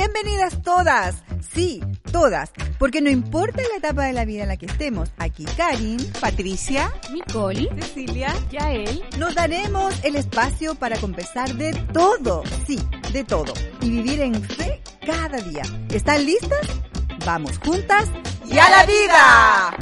[0.00, 1.22] Bienvenidas todas,
[1.54, 1.80] sí,
[2.12, 5.96] todas, porque no importa la etapa de la vida en la que estemos, aquí Karin,
[6.20, 12.78] Patricia, Nicole, Cecilia, Yael, nos daremos el espacio para conversar de todo, sí,
[13.14, 15.62] de todo, y vivir en fe cada día.
[15.88, 16.60] ¿Están listas?
[17.24, 18.04] Vamos juntas
[18.44, 19.76] y a la vida.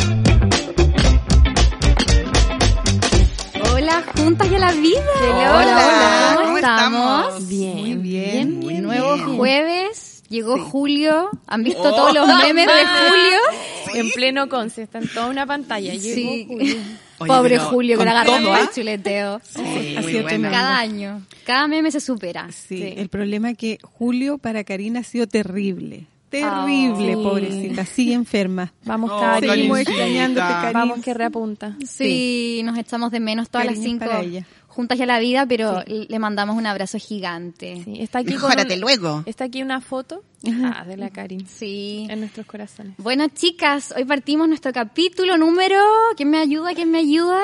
[3.72, 5.00] Hola, juntas y a la vida.
[5.20, 7.48] Hola, hola, ¿cómo, ¿cómo estamos?
[7.48, 9.36] Bien, Muy bien, muy Nuevo bien.
[9.36, 9.93] jueves,
[10.34, 10.62] llegó Sí.
[10.70, 11.30] julio.
[11.46, 14.00] ¿Han visto Oh, todos los memes de julio?
[14.00, 15.94] En pleno Conce, está en toda una pantalla.
[15.94, 16.44] Llegó Sí.
[16.48, 16.76] Julio.
[17.18, 18.70] Oye, Pobre Julio, que con le agarró todo, el ¿ah?
[18.74, 19.40] chuleteo.
[19.44, 20.50] Sí, muy buena.
[20.50, 21.22] Cada año.
[21.46, 22.48] Cada meme se supera.
[22.50, 22.94] Sí, Sí.
[22.96, 26.06] el problema es que Julio para Karina ha sido terrible.
[26.30, 27.22] Terrible, Ah, sí.
[27.22, 27.86] pobrecita.
[27.86, 28.72] Sigue enferma.
[28.84, 29.48] Vamos, Oh, Cari.
[29.48, 30.72] Seguimos extrañándote, Karin.
[30.72, 31.76] Vamos que reapunta.
[31.86, 34.44] Sí, nos echamos de menos todas las cinco para ella.
[34.74, 37.80] Juntas y a la vida, pero le mandamos un abrazo gigante.
[37.84, 39.22] Sí, está aquí con Mejórate un- luego.
[39.26, 40.22] Está aquí una foto
[40.64, 42.06] ah, de la Karin Sí.
[42.10, 42.94] en nuestros corazones.
[42.98, 45.80] Bueno, chicas, hoy partimos nuestro capítulo número.
[46.16, 46.74] ¿Quién me ayuda?
[46.74, 47.40] ¿Quién me ayuda?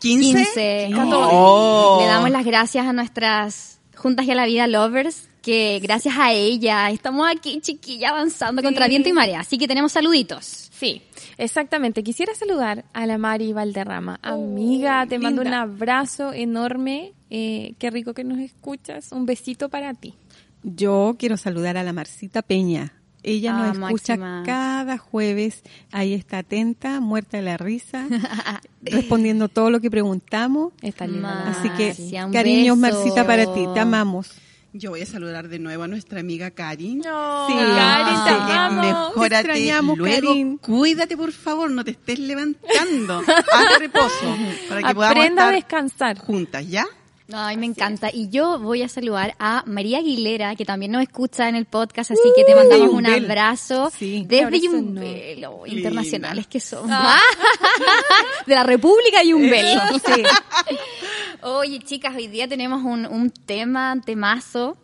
[0.00, 0.86] 15.
[0.88, 0.90] 15.
[1.12, 1.98] Oh.
[2.00, 6.32] Le damos las gracias a nuestras Juntas y a la Vida Lovers, que gracias a
[6.32, 9.40] ella estamos aquí, chiquilla, avanzando contra viento y marea.
[9.40, 10.63] Así que tenemos saluditos.
[10.76, 11.02] Sí,
[11.38, 12.02] exactamente.
[12.02, 14.18] Quisiera saludar a la Mari Valderrama.
[14.22, 17.12] Amiga, te mando un abrazo enorme.
[17.30, 19.12] Eh, qué rico que nos escuchas.
[19.12, 20.14] Un besito para ti.
[20.64, 22.92] Yo quiero saludar a la Marcita Peña.
[23.22, 24.42] Ella Ah, nos escucha Máxima.
[24.44, 25.62] cada jueves.
[25.92, 28.06] Ahí está atenta, muerta de la risa,
[28.82, 30.72] respondiendo todo lo que preguntamos.
[30.82, 31.48] Está linda.
[31.48, 31.94] Así que,
[32.32, 32.76] cariños.
[32.76, 33.64] Marcita, para ti.
[33.72, 34.32] Te amamos.
[34.76, 36.98] Yo voy a saludar de nuevo a nuestra amiga Karin.
[36.98, 37.54] No, Sí.
[37.54, 39.08] Karin, te amamos.
[39.10, 40.26] Mejórate Te extrañamos, luego.
[40.28, 40.58] Karin.
[40.58, 43.22] Cuídate, por favor, no te estés levantando.
[43.52, 44.36] Haz reposo
[44.68, 46.18] para que podamos Aprenda a estar descansar.
[46.18, 46.86] juntas, ¿ya?
[47.32, 48.10] Ay, me encanta.
[48.12, 52.10] Y yo voy a saludar a María Aguilera, que también nos escucha en el podcast,
[52.10, 54.24] así que te mandamos un abrazo Sí.
[54.28, 56.90] desde Yumbel, oh, internacionales que somos.
[56.92, 57.18] Ah.
[58.46, 59.78] de la República Yumbel.
[60.04, 60.22] Sí.
[61.42, 64.76] Oye, chicas, hoy día tenemos un, un tema, temazo,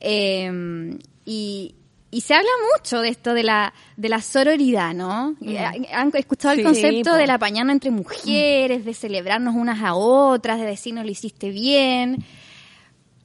[0.00, 1.74] eh, y,
[2.14, 5.34] y se habla mucho de esto de la, de la sororidad, ¿no?
[5.42, 5.58] Eh,
[5.92, 7.16] ¿Han escuchado el Sí, concepto po.
[7.16, 12.24] del apañarnos entre mujeres, de celebrarnos unas a otras, de decirnos lo hiciste bien?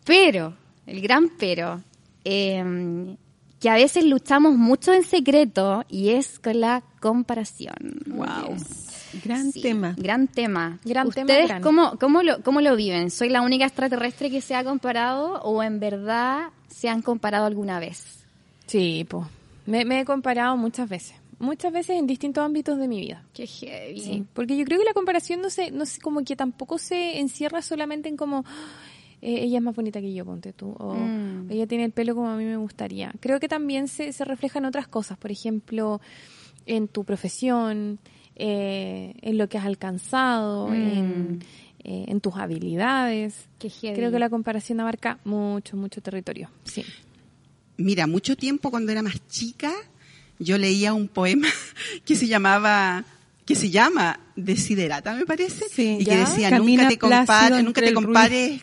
[0.05, 0.55] Pero,
[0.87, 1.83] el gran pero,
[2.25, 3.15] eh,
[3.59, 7.75] que a veces luchamos mucho en secreto y es con la comparación.
[8.07, 8.57] Wow.
[9.23, 9.93] Gran Sí, tema.
[9.97, 10.79] Gran tema.
[10.83, 11.61] Gran tema, ¿Ustedes gran.
[11.61, 13.11] Cómo, cómo, lo, cómo lo viven?
[13.11, 17.79] ¿Soy la única extraterrestre que se ha comparado o en verdad se han comparado alguna
[17.79, 18.18] vez?
[18.69, 19.25] Sí, pues.
[19.65, 21.15] Me, me he comparado muchas veces.
[21.39, 23.23] Muchas veces en distintos ámbitos de mi vida.
[23.33, 23.99] Qué heavy.
[24.01, 27.19] Sí, porque yo creo que la comparación no se, no sé, como que tampoco se
[27.19, 28.43] encierra solamente en como
[29.21, 31.49] eh, ella es más bonita que yo, ponte tú, o Mm.
[31.51, 33.13] ella tiene el pelo como a mí me gustaría.
[33.19, 35.99] Creo que también se, se refleja en otras cosas, por ejemplo,
[36.65, 37.99] en tu profesión,
[38.35, 40.73] eh, en lo que has alcanzado, Mm.
[40.73, 41.39] en,
[41.83, 43.47] eh, en tus habilidades.
[43.59, 46.49] Creo que la comparación abarca mucho, mucho territorio.
[46.63, 46.83] Sí.
[47.79, 49.71] Mira, mucho tiempo cuando era más chica,
[50.37, 51.47] yo leía un poema
[52.05, 53.05] que se llamaba,
[53.45, 57.81] que se llama Desiderata, me parece, Sí, y que decía, Camina nunca te compares, nunca
[57.81, 58.61] te compares,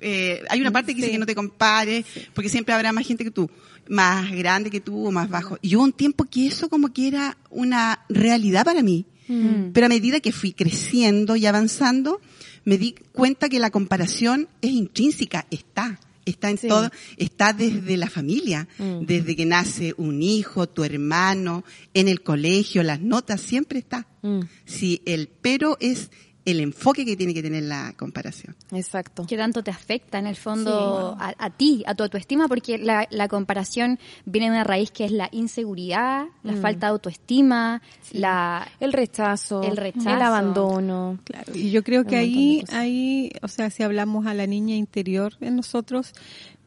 [0.00, 3.24] eh, hay una parte que dice que no te compares, porque siempre habrá más gente
[3.24, 3.50] que tú,
[3.88, 5.58] más grande que tú o más bajo.
[5.60, 9.06] Y hubo un tiempo que eso como que era una realidad para mí.
[9.26, 9.72] Mm.
[9.72, 12.20] Pero a medida que fui creciendo y avanzando,
[12.64, 16.68] me di cuenta que la comparación es intrínseca, está, está en Sí.
[16.68, 19.06] todo, está desde la familia, Mm.
[19.06, 24.06] desde que nace un hijo, tu hermano, en el colegio, las notas, siempre está.
[24.22, 26.10] Mm, Si el pero es
[26.44, 28.56] el enfoque que tiene que tener la comparación.
[28.72, 29.24] exacto.
[29.28, 32.48] ¿Qué tanto te afecta en el fondo a, a ti, a tu autoestima?
[32.48, 36.60] Porque la, la comparación viene de una raíz que es la inseguridad, la Mm.
[36.62, 37.80] falta de autoestima,
[38.12, 38.66] la...
[38.80, 40.10] El rechazo, El rechazo.
[40.10, 41.18] el abandono.
[41.24, 45.34] Claro, y yo creo que ahí, ahí, o sea, si hablamos a la niña interior
[45.40, 46.12] en nosotros,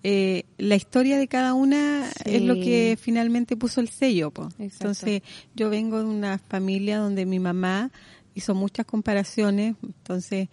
[0.03, 4.29] eh, la historia de cada una es lo que finalmente puso el sello.
[4.31, 4.49] po.
[4.59, 5.23] Entonces,
[5.55, 7.91] yo vengo de una familia donde mi mamá
[8.35, 10.49] hizo muchas comparaciones, entonces,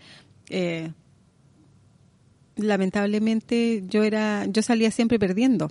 [0.48, 0.90] eh,
[2.56, 5.70] lamentablemente yo era, yo salía siempre perdiendo.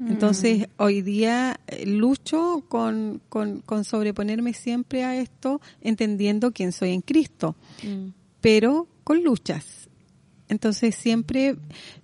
[0.00, 6.90] Entonces, hoy día eh, lucho con, con, con sobreponerme siempre a esto, entendiendo quién soy
[6.92, 8.10] en Cristo, Mm.
[8.40, 9.88] pero con luchas.
[10.48, 11.56] Entonces, siempre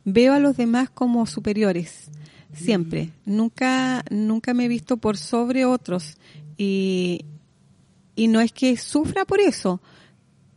[0.04, 2.10] veo a los demás como superiores,
[2.52, 3.10] siempre.
[3.26, 6.16] Nunca, nunca me he visto por sobre otros.
[6.58, 7.24] Y,
[8.14, 9.80] y no es que sufra por eso,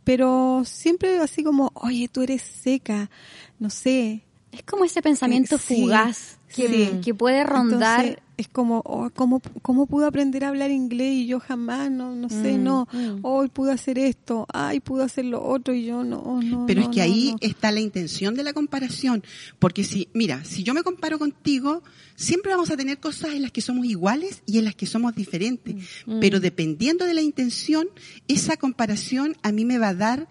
[0.04, 3.10] pero siempre así como, oye, tú eres seca,
[3.58, 4.22] no sé,
[4.52, 7.00] Es como ese pensamiento fugaz que, Sí.
[7.04, 8.00] que puede rondar.
[8.04, 11.90] Entonces, es como, oh, ¿cómo, ¿cómo pude aprender a hablar inglés y yo jamás?
[11.90, 12.88] No, no sé, Mm, no.
[12.92, 13.18] mm.
[13.22, 16.64] Hoy pude hacer esto, ay, pude hacer lo otro y yo no, no.
[16.66, 17.38] Pero no, es que no, ahí no.
[17.40, 19.24] está la intención de la comparación.
[19.58, 21.82] Porque si, mira, si yo me comparo contigo,
[22.14, 25.16] siempre vamos a tener cosas en las que somos iguales y en las que somos
[25.16, 25.74] diferentes.
[26.06, 26.20] Mm.
[26.20, 27.88] Pero dependiendo de la intención,
[28.28, 30.28] esa comparación a mí me va a dar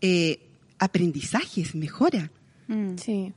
[0.00, 0.40] eh,
[0.78, 2.30] aprendizajes, mejora.
[2.68, 2.96] Mm.
[2.96, 3.32] Sí.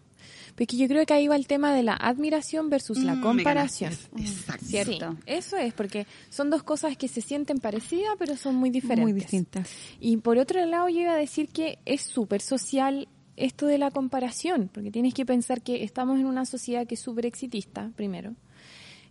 [0.56, 3.94] Porque yo creo que ahí va el tema de la admiración versus la Mm, comparación.
[4.18, 4.66] Exacto.
[4.66, 5.12] Cierto.
[5.12, 9.04] Sí, eso es, porque son dos cosas que se sienten parecidas, pero son muy diferentes.
[9.04, 9.70] Muy distintas.
[10.00, 13.90] Y por otro lado, yo iba a decir que es súper social esto de la
[13.90, 18.36] comparación, porque tienes que pensar que estamos en una sociedad que es súper exitista, primero,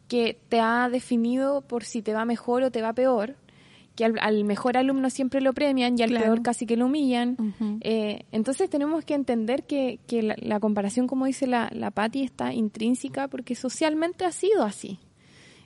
[0.06, 3.35] que te ha definido por si te va mejor o te va peor,
[3.94, 6.25] que al, al mejor alumno siempre lo premian y al Claro.
[6.27, 7.37] peor casi que lo humillan.
[7.83, 12.23] Eh, entonces tenemos que entender que, que la, la comparación, como dice la, la Patti,
[12.23, 14.99] está intrínseca porque socialmente ha sido así.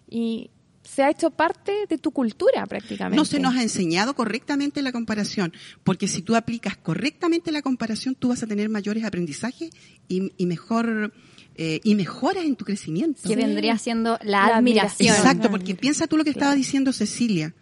[0.09, 0.51] Y
[0.83, 3.17] se ha hecho parte de tu cultura prácticamente.
[3.17, 5.53] No se nos ha enseñado correctamente la comparación,
[5.83, 9.71] porque si tú aplicas correctamente la comparación, tú vas a tener mayores aprendizajes
[10.09, 11.13] y, y mejor
[11.57, 13.21] eh, y mejoras en tu crecimiento.
[13.27, 15.15] Que vendría siendo la, La admiración.
[15.15, 17.55] Exacto, porque piensa tú lo que estaba diciendo Cecilia.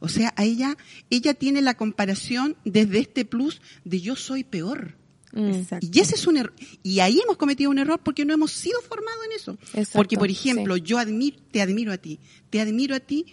[0.00, 0.76] O sea, a ella,
[1.10, 4.96] ella tiene la comparación desde este plus de yo soy peor.
[5.32, 5.50] Mm.
[5.50, 5.86] Exacto.
[5.92, 6.54] Y ese es un error.
[6.82, 9.58] Y ahí hemos cometido un error porque no hemos sido formados en eso.
[9.74, 10.82] Exacto, porque, por ejemplo, sí.
[10.82, 13.26] yo admiro, te admiro a ti, te admiro a ti,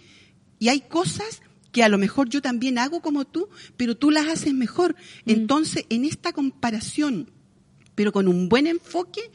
[0.58, 1.42] y hay cosas
[1.72, 4.96] que a lo mejor yo también hago como tú, pero tú las haces mejor.
[5.24, 5.30] Mm.
[5.30, 7.30] Entonces, en esta comparación,
[7.94, 9.30] pero con un buen enfoque,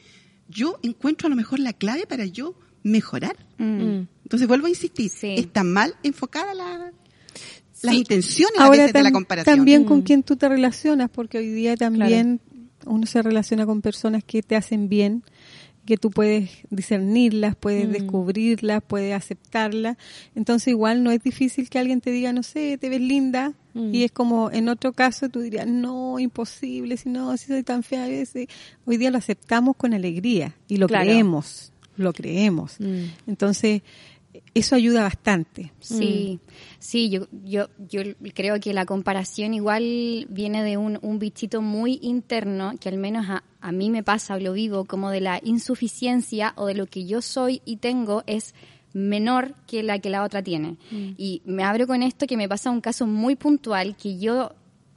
[0.49, 3.37] yo encuentro a lo mejor la clave para yo mejorar.
[3.57, 4.07] Mm.
[4.23, 5.35] Entonces vuelvo a insistir, Sí.
[5.37, 6.93] está mal enfocada la,
[7.83, 9.55] las intenciones a Ahora veces de la comparación.
[9.57, 10.03] también con Mm.
[10.03, 12.39] quién tú te relacionas, porque hoy día también
[12.85, 15.23] uno se relaciona con personas que te hacen bien,
[15.85, 17.91] que tú puedes discernirlas, puedes Mm.
[17.91, 19.97] descubrirlas, puedes aceptarlas.
[20.35, 23.53] Entonces igual no es difícil que alguien te diga, no sé, te ves linda.
[23.73, 23.93] Mm.
[23.95, 27.81] Y es como en otro caso tú dirías, no, imposible, si no, si soy tan
[27.83, 28.47] fea a veces.
[28.85, 31.05] Hoy día lo aceptamos con alegría y lo Claro.
[31.05, 32.75] creemos, lo creemos.
[32.79, 33.05] Mm.
[33.27, 33.81] Entonces
[34.53, 35.71] eso ayuda bastante.
[35.79, 36.39] Sí,
[36.79, 38.01] sí, yo, yo, yo
[38.33, 43.29] creo que la comparación igual viene de un, un bichito muy interno, que al menos
[43.29, 46.87] a, a mí me pasa o lo vivo, como de la insuficiencia o de lo
[46.87, 48.53] que yo soy y tengo es
[48.93, 50.77] menor que la que la otra tiene.
[50.91, 54.53] Y me abro con esto que me pasa un caso muy puntual que yo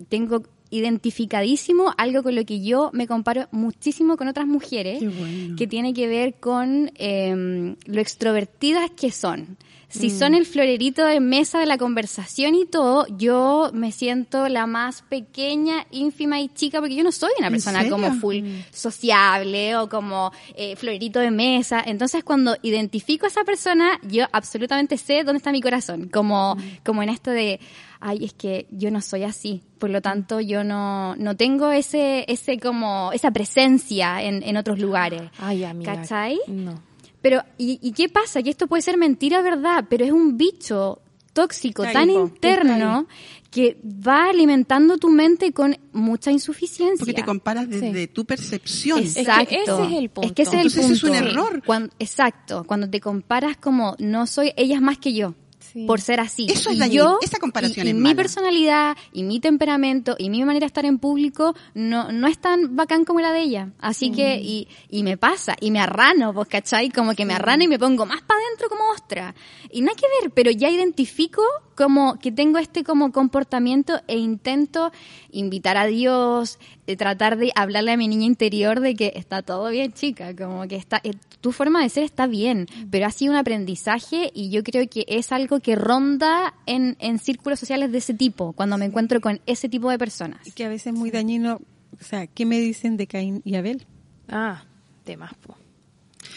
[0.09, 0.43] tengo
[0.75, 5.55] identificadísimo algo con lo que yo me comparo muchísimo con otras mujeres bueno.
[5.57, 9.57] que tiene que ver con eh, lo extrovertidas que son.
[10.01, 14.67] Si son el florerito de mesa de la conversación y todo, yo me siento la
[14.67, 18.39] más pequeña, ínfima y chica, porque yo no soy una ¿En persona como full
[18.73, 21.83] sociable o como eh, florerito de mesa.
[21.87, 26.09] Entonces, cuando identifico a esa persona, yo absolutamente sé dónde está mi corazón.
[26.09, 27.61] Como, como en esto de,
[28.01, 29.63] ay, es que yo no soy así.
[29.79, 34.79] Por lo tanto, yo no, no tengo ese, ese como, esa presencia en, en otros
[34.79, 35.23] lugares.
[35.39, 35.95] Ay, amiga.
[35.95, 36.39] ¿Cachai?
[36.49, 36.94] No.
[37.25, 38.43] Pero, ¿y, y qué pasa?
[38.43, 39.87] Que esto puede ser mentira, ¿verdad?
[39.89, 41.01] Pero es un bicho
[41.33, 43.07] tóxico Está tan interno
[43.51, 46.99] que va alimentando tu mente con mucha insuficiencia.
[46.99, 48.99] Porque te comparas desde tu percepción.
[48.99, 49.55] Es- que Exacto.
[49.55, 50.29] ese es el punto.
[50.29, 51.17] Es que ese es el Entonces, ese es punto.
[51.19, 51.63] un error.
[51.65, 52.65] Cuando- exacto.
[52.65, 55.35] Cuando te comparas como no soy, ella es más que yo.
[55.75, 55.87] Sí.
[55.87, 56.47] Por ser así.
[56.49, 57.05] Eso es dañino.
[57.05, 58.15] yo, Esa comparación y, y es mi mala.
[58.15, 62.77] personalidad y mi temperamento y mi manera de estar en público no, no es tan
[62.77, 63.73] bacán como la de ella.
[63.81, 66.91] Así que, y, y me pasa, y me arrano, pues, ¿cachai?
[66.91, 69.35] Como que me arrano y me pongo más para adentro como ostra.
[69.71, 71.43] Y nada que ver, pero ya identifico
[71.75, 74.93] como que tengo este como comportamiento e intento
[75.33, 76.61] invitar a Dios,
[76.99, 80.77] tratar de hablarle a mi niña interior de que está todo bien, chica, como que
[80.77, 84.63] está, eh, tu forma de ser está bien, pero ha sido un aprendizaje y yo
[84.63, 88.85] creo que es algo que ronda en, en círculos sociales de ese tipo, cuando me
[88.85, 90.47] encuentro con ese tipo de personas.
[90.47, 91.61] Y que a veces es muy dañino.
[92.01, 93.87] O sea, ¿qué me dicen de Caín y Abel?
[94.29, 94.65] Ah,
[95.05, 95.33] temas.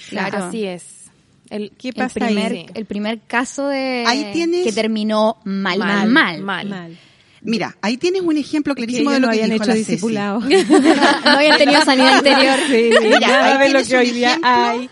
[0.10, 0.46] Claro.
[0.46, 1.06] Así es.
[1.50, 2.66] El, ¿Qué El pasa primer, ahí?
[2.74, 6.68] el primer caso de Ahí tienes- que terminó mal, mal, Mal, mal.
[6.70, 6.98] mal.
[7.42, 10.06] Mira, ahí tienes un ejemplo clarísimo de lo no que habían dijo hecho la Ceci.
[11.26, 12.58] no habían tenido sanidad interior.
[12.68, 14.90] Sí, Mira, nada ahí de lo tienes que un hoy día ejemplo hay.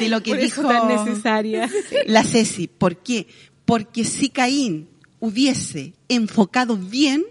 [0.00, 1.70] de lo que dijo tan necesaria.
[2.06, 2.66] la Ceci.
[2.68, 3.26] ¿Por qué?
[3.64, 4.88] Porque si Caín
[5.20, 7.24] hubiese enfocado bien,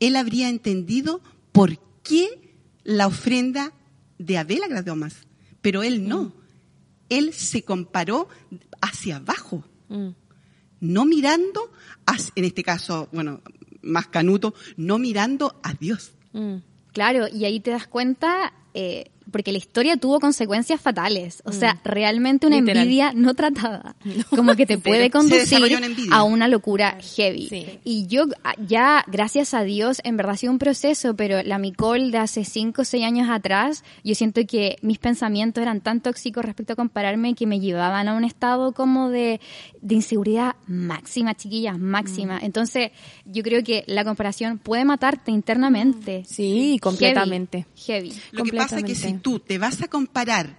[0.00, 1.20] él habría entendido
[1.52, 2.28] por qué
[2.84, 3.72] la ofrenda
[4.18, 5.14] de Abel agradó más.
[5.62, 6.32] Pero él no.
[7.08, 8.28] Él se comparó
[8.80, 10.10] hacia abajo, Mm.
[10.80, 11.72] no mirando,
[12.36, 13.40] en este caso, bueno,
[13.82, 16.12] más canuto, no mirando a Dios.
[16.32, 16.56] Mm.
[16.92, 21.42] Claro, y ahí te das cuenta, eh, porque la historia tuvo consecuencias fatales.
[21.44, 22.82] O sea, realmente una Literal.
[22.82, 23.96] envidia no tratada.
[24.30, 27.48] Como que te puede conducir una a una locura heavy.
[27.48, 27.66] Sí.
[27.84, 31.58] Y yo ah, ya, gracias a Dios, en verdad ha sido un proceso, pero la
[31.58, 36.00] Micole de hace 5 o 6 años atrás, yo siento que mis pensamientos eran tan
[36.00, 39.40] tóxicos respecto a compararme que me llevaban a un estado como de,
[39.82, 42.38] de inseguridad máxima, chiquillas, máxima.
[42.38, 42.44] Mm.
[42.44, 42.90] Entonces,
[43.24, 46.24] yo creo que la comparación puede matarte internamente.
[46.26, 47.66] Sí, completamente.
[47.86, 48.12] Heavy.
[48.32, 49.19] Lo que pasa es que si Completamente.
[49.20, 50.58] Tú te vas a comparar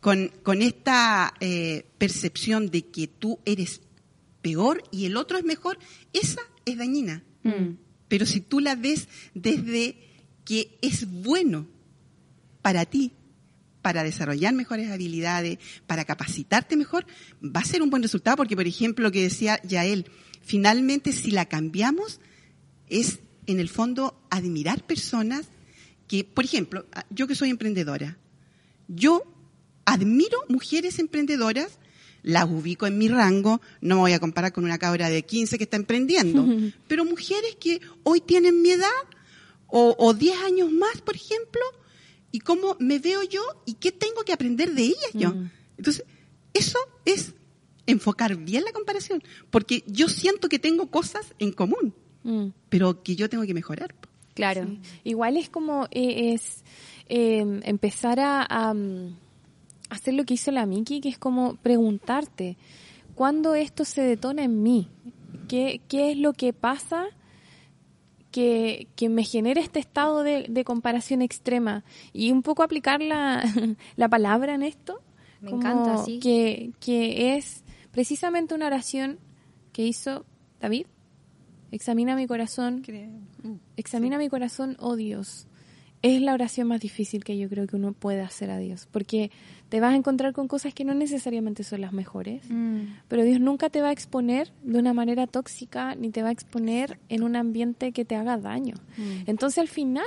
[0.00, 3.82] con, con esta eh, percepción de que tú eres
[4.42, 5.78] peor y el otro es mejor,
[6.12, 7.22] esa es dañina.
[7.44, 7.76] Mm.
[8.08, 9.96] Pero si tú la ves desde
[10.44, 11.66] que es bueno
[12.60, 13.12] para ti,
[13.80, 17.06] para desarrollar mejores habilidades, para capacitarte mejor,
[17.42, 20.06] va a ser un buen resultado porque, por ejemplo, lo que decía Yael,
[20.42, 22.20] finalmente si la cambiamos
[22.88, 25.46] es, en el fondo, admirar personas
[26.12, 28.18] que, por ejemplo, yo que soy emprendedora,
[28.86, 29.22] yo
[29.86, 31.78] admiro mujeres emprendedoras,
[32.22, 35.56] las ubico en mi rango, no me voy a comparar con una cabra de 15
[35.56, 36.44] que está emprendiendo,
[36.86, 38.90] pero mujeres que hoy tienen mi edad
[39.68, 41.62] o, o 10 años más, por ejemplo,
[42.30, 45.30] y cómo me veo yo y qué tengo que aprender de ellas yo.
[45.30, 45.50] Mm.
[45.78, 46.04] Entonces,
[46.52, 47.32] eso es
[47.86, 52.48] enfocar bien la comparación, porque yo siento que tengo cosas en común, Mm.
[52.68, 53.94] pero que yo tengo que mejorar.
[54.34, 54.66] Claro.
[54.66, 54.80] Sí.
[55.04, 56.64] Igual es como eh, es
[57.08, 59.16] eh, empezar a, a, mm,
[59.90, 62.56] hacer lo que hizo la Miki, que es como preguntarte,
[63.14, 64.88] ¿cuándo esto se detona en mí?
[65.48, 67.06] ¿Qué, qué es lo que pasa
[68.30, 71.84] que, que me genera este estado de, de comparación extrema?
[72.14, 73.44] Y un poco aplicar la,
[73.96, 75.02] la palabra en esto.
[75.40, 76.20] Me como encanta, sí.
[76.20, 79.18] Que, que es precisamente una oración
[79.72, 80.24] que hizo
[80.60, 80.86] David.
[81.72, 82.82] Examina mi corazón,
[83.76, 85.48] Examina mi corazón, oh Dios.
[86.02, 89.30] Es la oración más difícil que yo creo que uno puede hacer a Dios, porque
[89.68, 92.80] te vas a encontrar con cosas que no necesariamente son las mejores, Mm.
[93.08, 96.32] pero Dios nunca te va a exponer de una manera tóxica ni te va a
[96.32, 98.74] exponer en un ambiente que te haga daño.
[99.26, 100.04] Entonces al final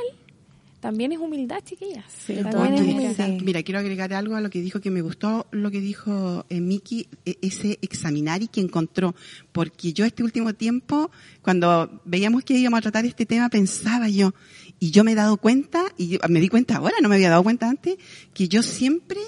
[0.85, 2.05] también es humildad, chiquillas.
[2.25, 3.27] Sí, también es humildad.
[3.39, 3.43] sí.
[3.43, 6.61] Mira, quiero agregar algo a lo que dijo, que me gustó lo que dijo eh,
[6.61, 9.15] Miki, e- ese examinar y que encontró.
[9.51, 11.09] Porque yo este último tiempo,
[11.41, 14.33] cuando veíamos que íbamos a tratar este tema, pensaba yo,
[14.79, 17.29] y yo me he dado cuenta, y yo- me di cuenta ahora, no me había
[17.31, 17.95] dado cuenta antes,
[18.33, 19.19] que yo siempre,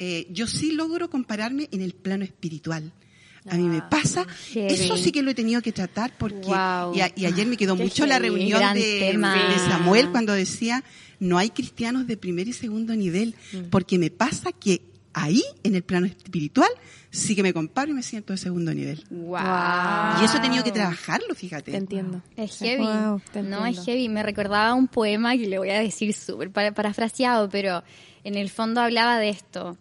[0.00, 2.92] eh, yo sí logro compararme en el plano espiritual.
[3.50, 4.74] A mí me pasa, heavy.
[4.74, 6.94] eso sí que lo he tenido que tratar porque, Wow.
[6.94, 9.16] y, a- y ayer me quedó Qué mucho la reunión de,
[9.68, 10.82] Samuel cuando decía,
[11.20, 13.34] no hay cristianos de primer y segundo nivel,
[13.70, 14.82] porque me pasa que
[15.14, 16.68] ahí, en el plano espiritual,
[17.10, 19.02] sí que me comparo y me siento de segundo nivel.
[19.10, 19.38] Wow.
[20.20, 21.70] Y eso he tenido que trabajarlo, fíjate.
[21.72, 22.22] Te entiendo.
[22.36, 22.84] Es heavy.
[22.84, 24.08] Wow, te no, es heavy.
[24.08, 27.82] Me recordaba un poema que le voy a decir súper para- parafraseado, pero
[28.24, 29.76] en el fondo hablaba de esto.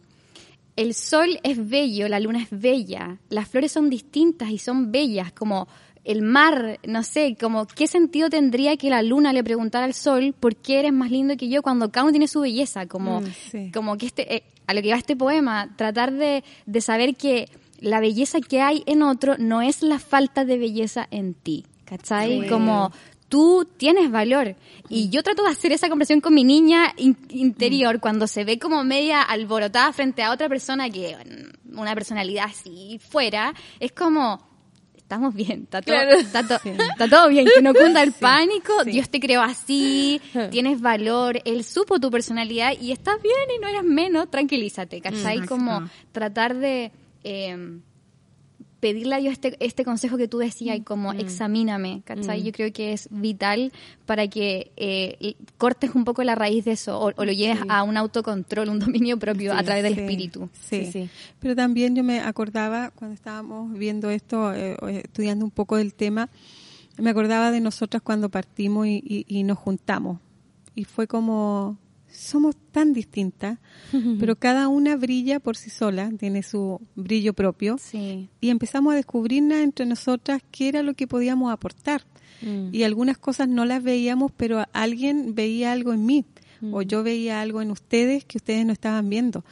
[0.77, 5.33] El sol es bello, la luna es bella, las flores son distintas y son bellas,
[5.33, 5.67] como
[6.05, 10.33] el mar, no sé, como qué sentido tendría que la luna le preguntara al sol
[10.39, 13.25] por qué eres más lindo que yo cuando cada uno tiene su belleza, como, Mm,
[13.51, 13.71] sí.
[13.73, 17.49] como que este, eh, a lo que va este poema, tratar de, de saber que
[17.79, 22.41] la belleza que hay en otro no es la falta de belleza en ti, ¿cachai?
[22.43, 22.47] Sí.
[22.47, 22.91] Como
[23.29, 24.55] tú tienes valor.
[24.89, 28.57] Y yo trato de hacer esa conversación con mi niña in- interior cuando se ve
[28.57, 34.41] como media alborotada frente a otra persona que, mm, una personalidad así fuera, es como,
[34.95, 36.11] estamos bien, está todo, Claro.
[36.17, 38.91] está to- está todo bien, que no cunda el pánico, sí.
[38.91, 43.67] Dios te creó así, tienes valor, Él supo tu personalidad y estás bien y no
[43.67, 45.45] eres menos, tranquilízate, ¿cachai?
[45.45, 46.91] Como tratar de...
[47.23, 47.79] eh,
[48.93, 52.43] pedirle a Dios este, este consejo que tú decías y como examíname, ¿cachai?
[52.43, 53.71] Yo creo que es vital
[54.05, 57.83] para que eh, cortes un poco la raíz de eso o, o lo lleves a
[57.83, 60.49] un autocontrol, un dominio propio a través del Sí, espíritu.
[60.53, 60.85] Sí.
[60.85, 61.09] Sí, sí.
[61.39, 65.93] Pero también yo me acordaba, cuando estábamos viendo esto, eh, eh, estudiando un poco del
[65.93, 66.29] tema,
[66.97, 70.19] me acordaba de nosotras cuando partimos y, y- y nos juntamos.
[70.75, 71.77] Y fue como,
[72.11, 73.59] somos tan distintas,
[74.19, 77.77] pero cada una brilla por sí sola, tiene su brillo propio.
[77.77, 78.29] Sí.
[78.41, 82.03] Y empezamos a descubrirnos entre nosotras qué era lo que podíamos aportar.
[82.41, 82.69] Mm.
[82.71, 86.25] Y algunas cosas no las veíamos, pero alguien veía algo en mí
[86.71, 89.43] o yo veía algo en ustedes que ustedes no estaban viendo.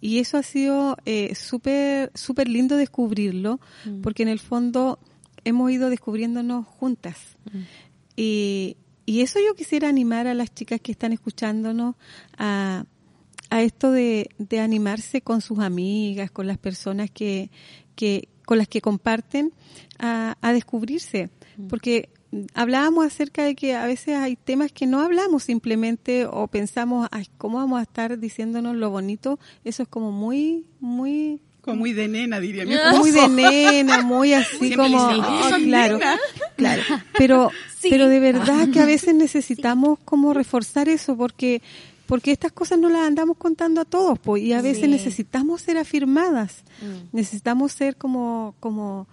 [0.00, 3.60] Y eso ha sido eh, súper súper lindo descubrirlo,
[4.02, 4.98] porque en el fondo
[5.44, 7.16] hemos ido descubriéndonos juntas.
[8.16, 11.94] Y, y eso yo quisiera animar a las chicas que están escuchándonos
[12.38, 12.84] a,
[13.50, 17.50] a esto de, de animarse con sus amigas, con las personas que,
[17.94, 19.52] que con las que comparten,
[19.98, 21.30] a, a descubrirse.
[21.68, 22.10] Porque
[22.54, 27.28] hablábamos acerca de que a veces hay temas que no hablamos simplemente o pensamos, Ay,
[27.38, 29.38] ¿cómo vamos a estar diciéndonos lo bonito?
[29.64, 34.34] Eso es como muy, muy como muy de nena, diría mi Muy de nena, muy
[34.34, 35.98] así como, oh, claro,
[36.56, 36.82] claro.
[37.18, 37.50] Pero,
[37.82, 41.62] pero de verdad que a veces necesitamos como reforzar eso porque
[42.06, 45.78] porque estas cosas no las andamos contando a todos, pues, y a veces necesitamos ser
[45.78, 47.16] afirmadas, mm.
[47.16, 49.06] necesitamos ser como como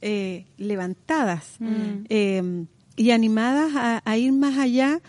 [0.00, 2.04] eh, levantadas mm.
[2.08, 2.64] eh,
[2.96, 5.00] y animadas a, ir más allá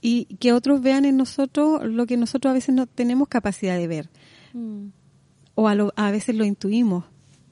[0.00, 3.86] y que otros vean en nosotros lo que nosotros a veces no tenemos capacidad de
[3.86, 4.08] ver.
[4.52, 4.88] Mm.
[5.60, 7.04] O a, a, veces lo intuimos,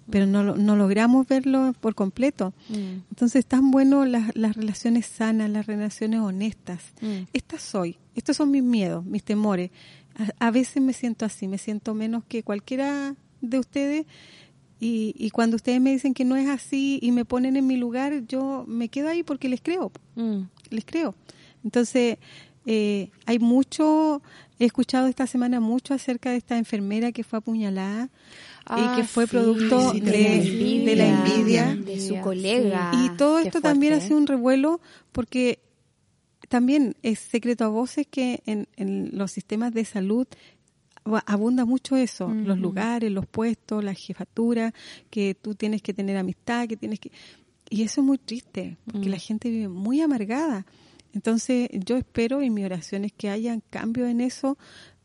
[0.08, 2.54] pero no, no logramos verlo por completo.
[2.68, 3.04] Mm.
[3.10, 6.82] Entonces, tan bueno las, las relaciones sanas, las relaciones honestas.
[7.32, 9.70] Estas soy, estos son mis miedos, mis temores.
[10.38, 14.06] a, veces me siento así, me siento menos que cualquiera de ustedes
[14.80, 17.76] y, y, cuando ustedes me dicen que no es así y me ponen en mi
[17.76, 20.42] lugar, yo me quedo ahí porque les creo, mm.
[20.70, 21.16] les creo.
[21.64, 22.18] Entonces,
[22.64, 24.22] eh, hay mucho,
[24.58, 28.10] he escuchado esta semana mucho acerca de esta enfermera que fue apuñalada
[28.70, 32.92] y que ah, fue producto de, la envidia de su colega.
[33.04, 34.80] Y todo esto también ha sido un revuelo
[35.12, 35.60] porque
[36.48, 40.26] también es secreto a voces que en, en los sistemas de salud
[41.26, 44.74] abunda mucho eso, los lugares, los puestos, la jefatura,
[45.10, 47.10] que tú tienes que tener amistad, que tienes que...
[47.70, 49.20] Y eso es muy triste, porque la mm.
[49.20, 50.66] gente vive muy amargada.
[51.18, 54.56] Entonces, yo espero en mi oración es que hayan cambios en eso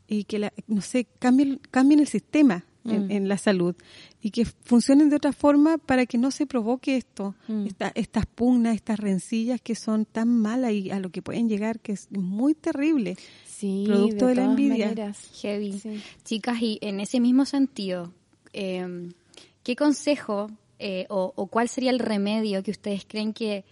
[0.06, 3.10] y que, la, no sé, cambien, cambien el sistema en, mm.
[3.10, 3.74] en, la salud
[4.22, 7.66] y que funcionen de otra forma para que no se provoque esto, mm.
[7.96, 11.90] estas pugnas, estas rencillas que son tan malas y a lo que pueden llegar, que
[11.90, 13.16] es muy terrible
[13.84, 15.14] producto de, la envidia.
[15.42, 15.82] Heavy.
[16.24, 18.12] Chicas, y en ese mismo sentido,
[18.52, 19.10] em,
[19.64, 20.46] ¿qué consejo
[20.78, 23.64] eh, o, cuál sería el remedio que ustedes creen que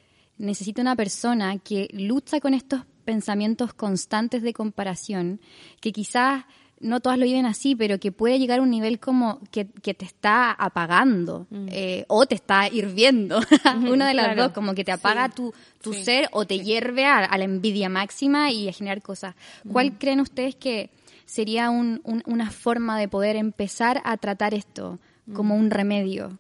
[0.43, 5.41] necesita una persona que lucha con estos pensamientos constantes de comparación,
[5.81, 6.45] que quizás
[6.81, 10.05] no todas lo viven así, pero que puede llegar a un nivel como que, te
[10.05, 11.67] está apagando mm.
[11.71, 13.40] eh, o te está hirviendo.
[13.88, 17.37] Una de las dos, como que te apaga tu, tu ser o te hierve a,
[17.38, 19.37] la envidia máxima y a generar cosas.
[19.71, 19.95] ¿Cuál mm.
[19.95, 20.90] creen ustedes que
[21.25, 24.99] sería una forma de poder empezar a tratar esto
[25.33, 25.61] como mm.
[25.61, 26.38] un remedio?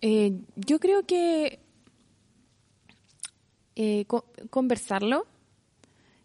[0.00, 1.60] Eh, yo creo que
[3.76, 4.06] eh,
[4.50, 5.26] conversarlo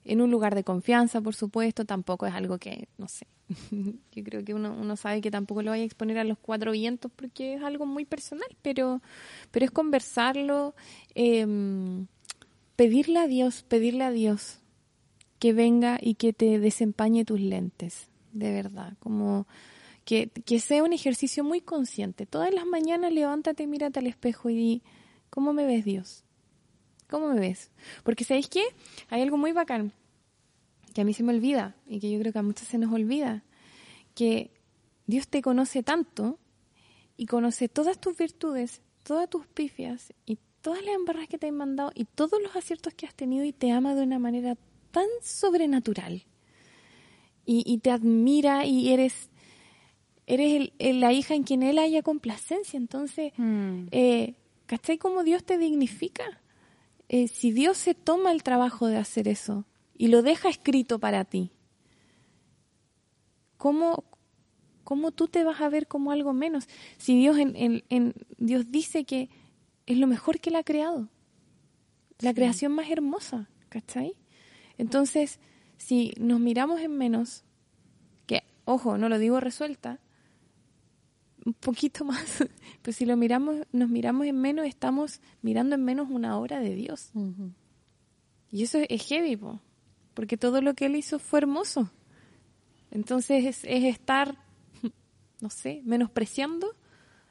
[0.07, 3.27] en un lugar de confianza, por supuesto, tampoco es algo que, no sé,
[4.11, 6.71] yo creo que uno, uno sabe que tampoco lo vaya a exponer a los cuatro
[6.71, 9.01] vientos porque es algo muy personal, pero,
[9.51, 10.75] pero es conversarlo,
[11.13, 12.07] em,
[12.75, 14.59] pedirle a Dios, pedirle a Dios
[15.39, 19.45] que venga y que te desempañe tus lentes, de verdad, como
[20.05, 22.25] que, que sea un ejercicio muy consciente.
[22.25, 24.83] Todas las mañanas levántate, mírate al espejo y di,
[25.29, 26.23] ¿cómo me ves Dios?
[27.09, 27.71] ¿Cómo me ves?
[28.03, 28.63] Porque ¿sabéis qué?
[29.09, 29.93] Hay algo muy bacán
[30.93, 32.91] que a mí se me olvida y que yo creo que a muchos se nos
[32.91, 33.43] olvida,
[34.15, 34.49] que
[35.05, 36.39] Dios te conoce tanto
[37.15, 41.55] y conoce todas tus virtudes, todas tus pifias y todas las embarras que te han
[41.55, 44.57] mandado y todos los aciertos que has tenido y te ama de una manera
[44.89, 46.25] tan sobrenatural.
[47.45, 49.29] Y, te admira y eres
[50.25, 52.75] eres la hija en quien él haya complacencia.
[52.75, 53.87] Entonces, mm.
[53.91, 54.33] eh,
[54.65, 56.41] ¿cachai cómo Dios te dignifica?
[57.09, 59.65] Eh, si Dios se toma el trabajo de hacer eso
[59.97, 61.51] y lo deja escrito para ti,
[63.57, 64.03] ¿cómo,
[64.83, 66.67] cómo tú te vas a ver como algo menos?
[66.97, 69.29] Si Dios, en, en, Dios dice que
[69.85, 71.09] es lo mejor que Él ha creado,
[72.19, 74.15] la creación más hermosa, ¿cachai?
[74.77, 75.39] Entonces,
[75.77, 77.43] si nos miramos en menos,
[78.25, 79.99] que, ojo, no lo digo resuelta,
[81.47, 82.43] un poquito más,
[82.81, 86.75] pero si lo miramos, nos miramos en menos, estamos mirando en menos una obra de
[86.75, 87.11] Dios.
[88.51, 89.39] Y eso es heavy,
[90.13, 91.89] porque todo lo que Él hizo fue hermoso.
[92.91, 94.37] Entonces es, estar,
[95.41, 96.75] no sé, menospreciando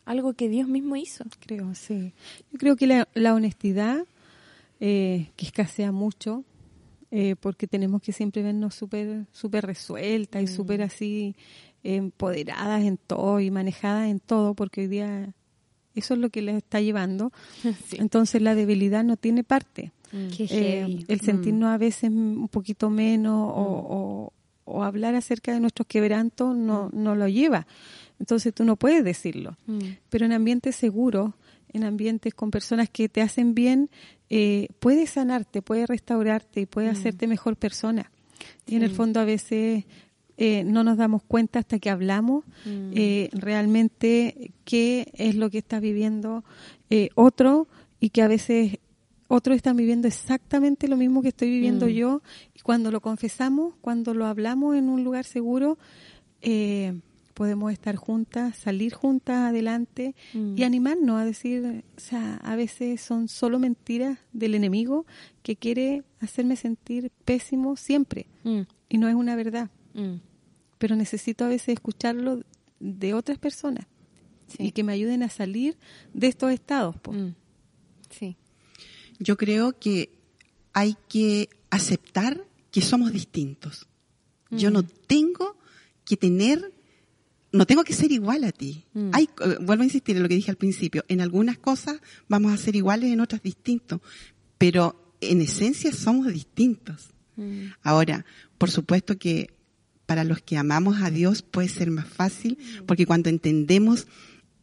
[0.07, 1.25] algo que Dios mismo hizo.
[1.41, 2.15] Creo, sí.
[2.51, 4.07] Yo creo que la, honestidad,
[4.81, 6.45] eh, que escasea mucho,
[7.11, 10.49] eh, porque tenemos que siempre vernos súper super resueltas y mm.
[10.49, 11.37] súper así
[11.83, 15.35] empoderadas en todo y manejadas en todo, porque hoy día
[15.95, 17.33] eso es lo que les está llevando.
[17.93, 19.93] Entonces la debilidad no tiene parte.
[20.13, 20.29] Mm.
[20.39, 24.33] Eh, el sentirnos a veces un poquito menos o,
[24.67, 24.81] mm.
[24.83, 27.67] hablar acerca de nuestros quebrantos no, no lo lleva.
[28.19, 29.57] Entonces tú no puedes decirlo.
[30.09, 31.35] Pero en ambientes seguros,
[31.73, 33.91] en ambientes con personas que te hacen bien,
[34.31, 38.11] eh, puedes sanarte, puedes restaurarte y puedes hacerte mejor persona.
[38.67, 39.85] Y en el fondo a veces
[40.39, 42.93] eh, no nos damos cuenta hasta que hablamos mm.
[42.95, 46.45] eh, realmente qué es lo que está viviendo
[46.91, 47.69] eh, otro
[48.01, 48.79] y que a veces
[49.29, 51.91] otros están viviendo exactamente lo mismo que estoy viviendo Mm.
[51.91, 52.23] yo
[52.55, 55.79] y cuando lo confesamos, cuando lo hablamos en un lugar seguro,
[56.43, 57.01] eh,
[57.35, 60.55] podemos estar juntas, salir juntas adelante Mm.
[60.57, 65.07] y animarnos a decir, o sea, a veces son solo mentiras del enemigo
[65.43, 70.15] que quiere hacerme sentir pésimo siempre Mm, y no es una verdad, mm,
[70.79, 72.43] pero necesito a veces escucharlo
[72.81, 73.87] de otras personas
[74.49, 74.65] sí.
[74.65, 75.77] y que me ayuden a salir
[76.13, 76.97] de estos estados.
[77.11, 77.31] Mm,
[78.11, 78.37] sí.
[79.19, 80.11] Yo creo que
[80.73, 83.87] hay que aceptar que somos distintos.
[84.51, 85.57] Yo no tengo
[86.05, 86.73] que tener,
[87.51, 88.85] no tengo que ser igual a ti.
[88.93, 89.11] Mm.
[89.13, 92.53] Hay, eh, vuelvo a insistir en lo que dije al principio, en algunas cosas vamos
[92.53, 94.01] a ser iguales, en otras distintos,
[94.59, 97.09] pero en esencia somos distintos.
[97.37, 98.25] Mm, Ahora,
[98.59, 99.56] por supuesto que
[100.07, 104.07] para los que amamos a Dios puede ser más fácil, porque cuando entendemos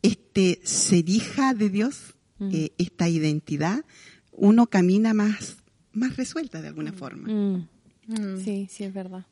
[0.01, 3.85] este ser hija de Dios, eh, esta identidad,
[4.31, 5.57] uno camina más,
[5.93, 7.27] más resuelta de alguna forma.
[7.27, 7.67] mm.
[8.07, 8.43] Mm.
[8.43, 9.25] Sí, sí, es verdad.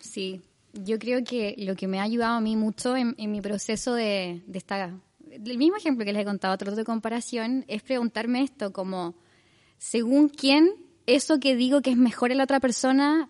[0.00, 0.40] Sí,
[0.84, 3.94] yo creo que lo que me ha ayudado a mí mucho en, en mi proceso
[3.94, 4.98] de, de esta...
[5.30, 9.14] El mismo ejemplo que les he contado, otro de comparación, es preguntarme esto, como,
[9.78, 10.70] según quién,
[11.06, 13.28] eso que digo que es mejor en la otra persona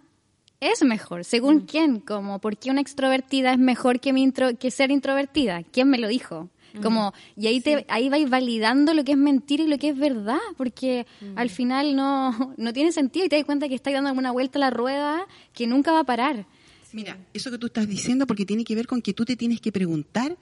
[0.60, 1.24] es mejor.
[1.24, 2.00] ¿Según quién?
[2.00, 5.62] Como, ¿por qué una extrovertida es mejor que, mi intro, que ser introvertida?
[5.62, 6.48] ¿Quién me lo dijo?
[6.82, 9.96] Como, y ahí, te, ahí vais validando lo que es mentira y lo que es
[9.96, 14.12] verdad, porque al final no, no tiene sentido y te das cuenta que estás dando
[14.12, 16.46] una vuelta a la rueda que nunca va a parar.
[16.92, 19.60] Mira, eso que tú estás diciendo porque tiene que ver con que tú te tienes
[19.60, 20.36] que preguntar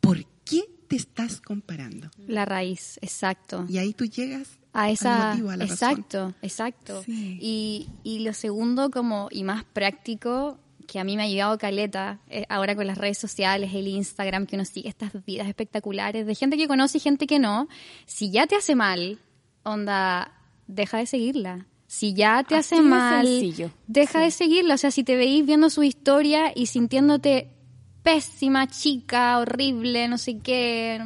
[0.00, 2.10] por qué te estás comparando.
[2.26, 3.64] La raíz, exacto.
[3.68, 5.72] Y ahí tú llegas A al esa, motivo, a la razón.
[5.90, 7.02] exacto, exacto.
[7.04, 7.38] Sí.
[7.40, 12.18] Y, y lo segundo, como y más práctico, que a mí me ha ayudado Caleta,
[12.28, 16.34] eh, ahora con las redes sociales, el Instagram, que uno sigue estas vidas espectaculares de
[16.34, 17.68] gente que conoce y gente que no.
[18.06, 19.20] Si ya te hace mal,
[19.62, 20.32] onda,
[20.66, 21.66] deja de seguirla.
[21.86, 23.70] Si ya te Así hace mal, sencillo.
[23.86, 24.74] deja de seguirla.
[24.74, 27.52] O sea, si te veís viendo su historia y sintiéndote
[28.02, 31.00] pésima, chica, horrible, no sé qué,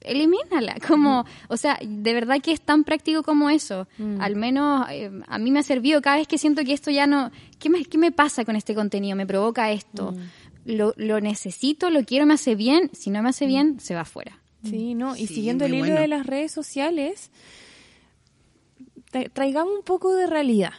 [0.00, 0.76] elimínala.
[0.86, 3.86] Como, o sea, de verdad que es tan práctico como eso.
[4.18, 7.06] Al menos eh, a mí me ha servido cada vez que siento que esto ya
[7.06, 7.30] no...
[7.58, 9.14] ¿Qué me, qué me pasa con este contenido?
[9.16, 10.14] Me provoca esto.
[10.64, 12.90] Lo, lo necesito, lo quiero, me hace bien.
[12.92, 14.38] Si no me hace bien, se va fuera.
[14.64, 16.00] Sí, no, y Sí, siguiendo el hilo bueno.
[16.00, 17.30] de las redes sociales,
[19.12, 20.72] tra- traigamos un poco de realidad.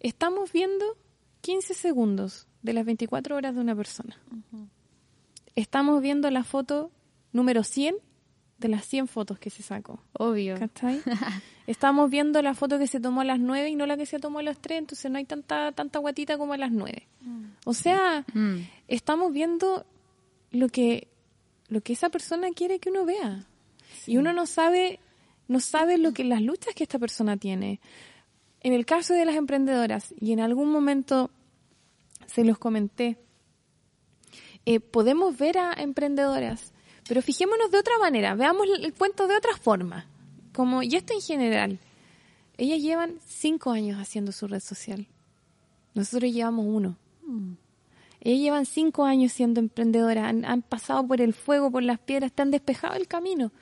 [0.00, 0.84] Estamos viendo
[1.40, 4.16] 15 segundos de las 24 horas de una persona.
[5.54, 6.90] Estamos viendo la foto
[7.32, 7.94] número 100
[8.58, 10.00] de las 100 fotos que se sacó.
[10.14, 10.58] Obvio.
[10.58, 11.00] ¿Cachai?
[11.66, 14.18] Estamos viendo la foto que se tomó a las 9 y no la que se
[14.18, 17.06] tomó a las 3, entonces no hay tanta tanta guatita como a las 9.
[17.64, 18.56] O sea, Mm.
[18.88, 19.86] estamos viendo
[20.50, 21.08] lo que
[21.68, 23.44] lo que esa persona quiere que uno vea.
[24.06, 24.98] Y uno no sabe
[25.48, 27.80] no sabe lo que las luchas que esta persona tiene.
[28.60, 31.30] En el caso de las emprendedoras y en algún momento
[32.26, 33.18] se los comenté.
[34.66, 36.72] eh, podemos ver a emprendedoras,
[37.06, 40.06] pero fijémonos de otra manera, veamos el, cuento de otra forma.
[40.52, 41.78] Como, y esto en general,
[42.56, 45.06] ellas llevan cinco años haciendo su red social.
[45.94, 46.96] Nosotros llevamos uno.
[48.20, 52.32] Ellas llevan cinco años siendo emprendedoras, han, han pasado por el fuego, por las piedras,
[52.32, 53.52] te han despejado el camino.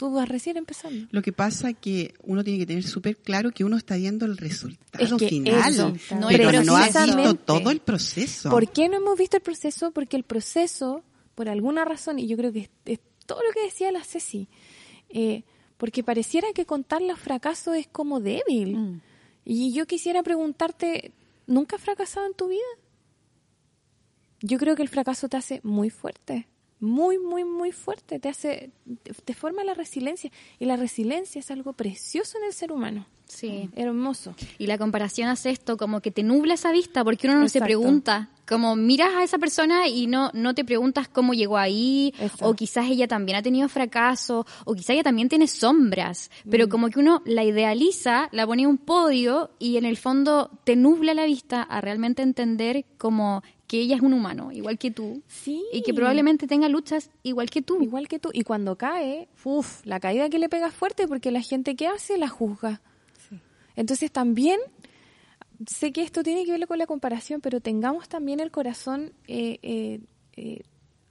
[0.00, 1.08] Tú vas recién empezando.
[1.10, 4.24] Lo que pasa es que uno tiene que tener súper claro que uno está viendo
[4.24, 8.48] el resultado Es que final, eso, no pero no has visto todo el proceso.
[8.48, 9.90] ¿Por qué no hemos visto el proceso?
[9.90, 13.62] Porque el proceso, por alguna razón, y yo creo que es, es todo lo que
[13.62, 14.48] decía la Ceci,
[15.10, 15.42] eh,
[15.76, 18.78] porque pareciera que contar los fracasos es como débil.
[18.78, 19.00] Mm.
[19.44, 21.12] Y yo quisiera preguntarte,
[21.46, 22.62] ¿nunca has fracasado en tu vida?
[24.40, 26.48] Yo creo que el fracaso te hace muy fuerte,
[26.80, 28.70] muy, muy, muy fuerte, te hace,
[29.24, 30.30] te, forma la resiliencia.
[30.58, 33.68] Y la resiliencia es algo precioso en el ser humano, Sí.
[33.76, 34.34] hermoso.
[34.58, 37.60] Y la comparación hace esto, como que te nubla esa vista, porque uno no se
[37.60, 42.52] pregunta, como miras a esa persona y no, no te preguntas cómo llegó ahí, o
[42.54, 46.68] quizás ella también ha tenido fracaso, o quizás ella también tiene sombras, pero Mm.
[46.68, 50.74] como que uno la idealiza, la pone en un podio y en el fondo te
[50.76, 55.22] nubla la vista a realmente entender como que ella es un humano, igual que tú,
[55.28, 55.62] Sí.
[55.72, 57.80] y que probablemente tenga luchas igual que tú.
[57.80, 58.30] Igual que tú.
[58.32, 61.86] Y cuando cae, uff, la caída que le pega es fuerte porque la gente que
[61.86, 62.80] hace la juzga.
[63.76, 64.58] Entonces también,
[65.66, 69.58] sé que esto tiene que ver con la comparación, pero tengamos también el corazón eh,
[69.62, 70.00] eh,
[70.36, 70.62] eh,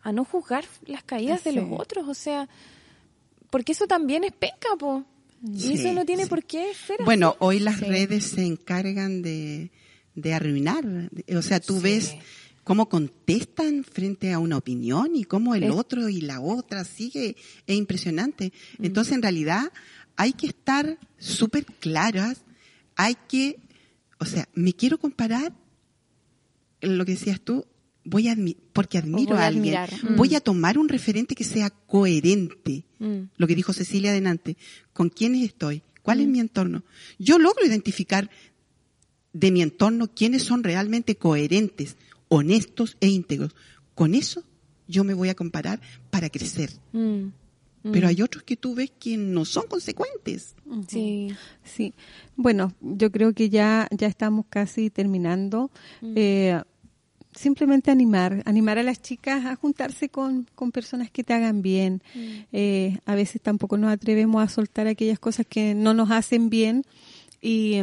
[0.02, 2.08] a no juzgar las caídas de los otros.
[2.08, 2.50] O sea,
[3.50, 5.04] porque eso también es penca, po.
[5.54, 6.30] Y Sí, eso no tiene sí.
[6.30, 7.04] por qué ser así.
[7.06, 7.86] Bueno, hoy las Sí.
[7.86, 9.72] redes se encargan de,
[10.16, 10.84] de arruinar.
[11.36, 11.84] O sea, tú Sí.
[11.84, 12.16] ves
[12.64, 17.36] cómo contestan frente a una opinión y cómo el Es- otro y la otra sigue.
[17.68, 18.52] Es impresionante.
[18.78, 18.86] Mm.
[18.86, 19.72] Entonces, en realidad,
[20.18, 22.42] hay que estar súper claras,
[22.96, 23.60] hay que,
[24.20, 25.54] o sea, me quiero comparar,
[26.82, 27.66] lo que decías tú,
[28.06, 29.76] voy a admi- porque admiro voy a a alguien.
[30.04, 30.16] Mm.
[30.16, 33.30] voy a tomar un referente que sea coherente, Mm.
[33.38, 34.58] lo que dijo Cecilia adelante,
[34.94, 36.32] con quiénes estoy, cuál es Mm.
[36.32, 36.84] mi entorno.
[37.18, 38.30] Yo logro identificar
[39.34, 41.98] de mi entorno quiénes son realmente coherentes,
[42.30, 43.56] honestos e íntegros.
[43.96, 44.44] Con eso
[44.88, 45.80] yo me voy a comparar
[46.10, 46.72] para crecer.
[47.84, 47.92] Mm.
[47.92, 50.56] Pero hay otros que tú ves que no son consecuentes.
[50.88, 51.34] Sí.
[51.64, 51.94] Sí,
[52.36, 55.72] bueno, yo creo que ya, ya estamos casi terminando.
[56.02, 56.62] Eh,
[57.34, 62.02] simplemente animar, animar a las chicas a juntarse con, con personas que te hagan bien.
[62.52, 66.84] Eh, a veces tampoco nos atrevemos a soltar aquellas cosas que no nos hacen bien
[67.42, 67.80] y...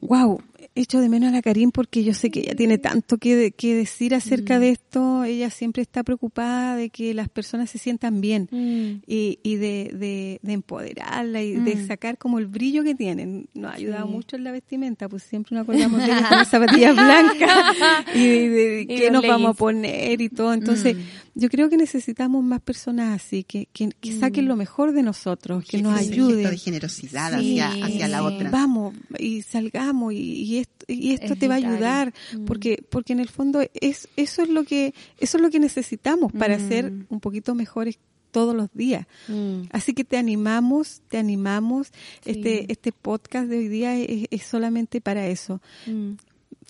[0.00, 0.40] wow,
[0.74, 3.52] echo de menos a la Karim porque yo sé que ella tiene tanto que, de-
[3.52, 5.24] que decir acerca de esto.
[5.24, 9.02] Ella siempre está preocupada de que las personas se sientan bien Mm.
[9.06, 11.86] y, y de, de, de empoderarla y de Mm.
[11.86, 13.48] sacar como el brillo que tienen.
[13.54, 14.12] Nos ha ayudado Sí.
[14.12, 17.76] mucho en la vestimenta, pues siempre nos acordamos de ella con las zapatillas blancas
[18.14, 20.52] y de, de Y qué nos vamos a poner y todo.
[20.52, 21.00] Entonces, Mm.
[21.34, 25.64] yo creo que necesitamos más personas así, que, que, que saquen lo mejor de nosotros,
[25.64, 26.50] que nos ayuden.
[26.50, 28.50] de generosidad Sí, hacia, hacia la otra.
[28.50, 32.12] Vamos y salgamos y, y esto, y esto Es te va a ayudar
[32.46, 36.32] porque porque en el fondo es eso es lo que eso es lo que necesitamos
[36.32, 36.68] para Mm.
[36.68, 37.98] ser un poquito mejores
[38.30, 39.06] todos los días.
[39.28, 39.62] Mm.
[39.72, 41.88] Así que te animamos, te animamos.
[42.22, 42.30] Sí.
[42.32, 45.60] Este este podcast de hoy día es, es solamente para eso.
[45.86, 46.12] Mm.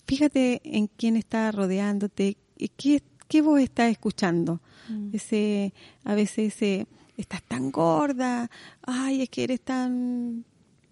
[0.05, 4.61] Fíjate en quién está rodeándote, y qué qué vos estás escuchando.
[4.89, 5.09] Mm.
[5.13, 5.73] Ese
[6.05, 6.87] a veces ese
[7.17, 8.49] estás tan gorda,
[8.83, 10.45] ay, es que eres tan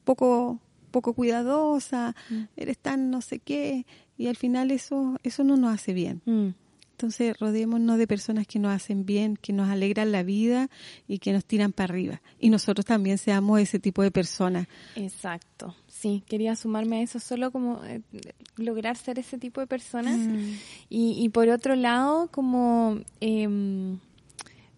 [0.04, 0.60] poco
[0.96, 2.44] poco cuidadosa, Mm.
[2.56, 3.86] eres tan no sé qué
[4.18, 6.22] y al final eso eso no nos hace bien.
[6.26, 6.50] Mm.
[6.96, 10.70] Entonces, rodeémonos de personas que nos hacen bien, que nos alegran la vida
[11.10, 12.22] y que nos tiran para arriba.
[12.40, 14.68] Y nosotros también seamos ese tipo de personas.
[14.96, 15.76] Exacto.
[15.90, 18.02] Sí, quería sumarme a eso solo como eh,
[18.56, 20.18] lograr ser ese tipo de personas.
[20.90, 24.00] Y, y por otro lado, como em,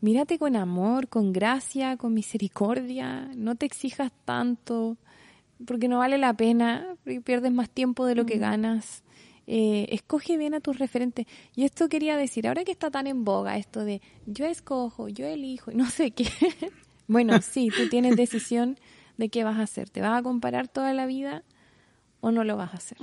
[0.02, 4.98] mírate con amor, con gracia, con misericordia, no te exijas tanto,
[5.66, 9.04] porque no vale la pena, porque pierdes más tiempo de lo que ganas.
[9.50, 11.26] Eh, escoge bien a tus referentes.
[11.56, 15.26] Y esto quería decir, ahora que está tan en boga esto de yo escojo, yo
[15.26, 16.28] elijo, y no sé qué.
[17.08, 18.78] bueno, sí, tú tienes decisión
[19.18, 19.90] de qué vas a hacer.
[19.90, 21.44] ¿Te vas a comparar toda la vida
[22.20, 22.98] o no lo vas a hacer?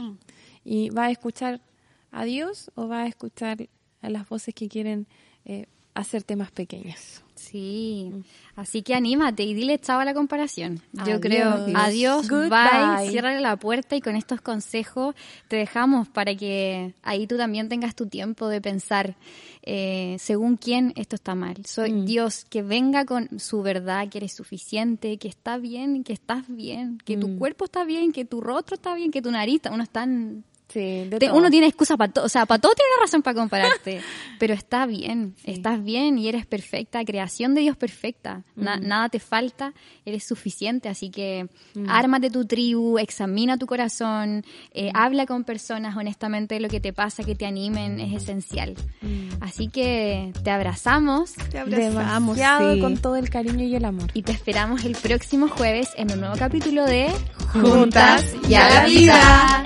[0.65, 1.63] ¿Y vas a escuchar
[2.11, 3.69] a Dios o vas a escuchar
[4.03, 5.07] a las voces que quieren
[5.47, 7.25] eh, hacerte más pequeñas?
[7.51, 8.13] Sí,
[8.57, 10.81] así que anímate y dile chao a la comparación.
[10.93, 11.21] Yo Adiós.
[11.21, 12.51] creo, adiós, Goodbye.
[12.51, 15.15] bye, ciérrale la puerta y con estos consejos
[15.49, 19.15] te dejamos para que ahí tú también tengas tu tiempo de pensar
[19.63, 21.57] eh, según quién esto está mal.
[21.67, 22.05] Soy Mm.
[22.07, 26.99] Dios que venga con su verdad, que eres suficiente, que está bien, que estás bien,
[27.05, 27.39] que tu Mm.
[27.39, 30.45] cuerpo está bien, que tu rostro está bien, que tu nariz, está- uno está en
[30.75, 31.39] Sí, de te- todo.
[31.39, 34.01] uno tiene excusa para todo, o sea, para todo tiene una razón para compararte,
[34.41, 39.21] pero está bien, estás bien y eres perfecta, creación de Dios perfecta, Na- nada te
[39.21, 39.73] falta,
[40.05, 41.47] eres suficiente, así que
[41.89, 46.93] ármate tu tribu, examina tu corazón, eh, habla con personas honestamente de lo que te
[46.93, 48.75] pasa, que te animen, es esencial.
[49.41, 52.81] Así que te abrazamos Te abrazamos, Demasiado sí.
[52.81, 54.11] con todo el cariño y el amor.
[54.13, 57.13] y te esperamos el próximo jueves en un nuevo capítulo de
[57.53, 59.65] Juntas y a la vida.